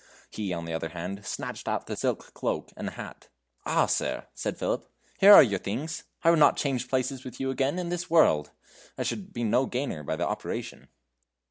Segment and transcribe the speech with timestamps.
[0.31, 3.29] He, on the other hand, snatched at the silk cloak and hat.
[3.67, 3.85] "Ah!
[3.85, 6.05] sir," said Philip, "here are your things.
[6.23, 8.49] I would not change places with you again in this world!
[8.97, 10.87] I should be no gainer by the operation."